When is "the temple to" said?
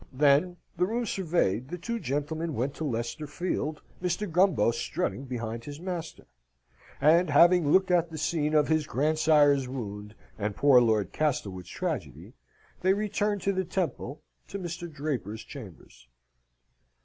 13.53-14.57